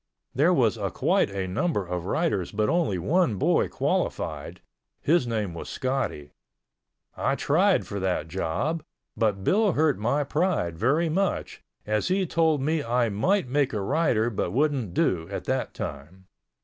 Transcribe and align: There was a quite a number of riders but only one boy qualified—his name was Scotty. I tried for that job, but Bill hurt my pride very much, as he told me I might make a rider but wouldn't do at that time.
There 0.33 0.51
was 0.51 0.77
a 0.77 0.89
quite 0.89 1.29
a 1.29 1.47
number 1.47 1.85
of 1.85 2.05
riders 2.07 2.51
but 2.51 2.69
only 2.69 2.97
one 2.97 3.35
boy 3.35 3.67
qualified—his 3.67 5.27
name 5.27 5.53
was 5.53 5.69
Scotty. 5.69 6.31
I 7.15 7.35
tried 7.35 7.85
for 7.85 7.99
that 7.99 8.27
job, 8.27 8.81
but 9.15 9.43
Bill 9.43 9.73
hurt 9.73 9.99
my 9.99 10.23
pride 10.23 10.75
very 10.75 11.09
much, 11.09 11.61
as 11.85 12.07
he 12.07 12.25
told 12.25 12.63
me 12.63 12.83
I 12.83 13.09
might 13.09 13.47
make 13.47 13.73
a 13.73 13.81
rider 13.81 14.31
but 14.31 14.49
wouldn't 14.49 14.95
do 14.95 15.29
at 15.29 15.45
that 15.45 15.75
time. 15.75 16.25